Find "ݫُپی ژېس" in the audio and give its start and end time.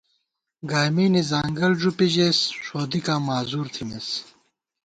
1.81-2.39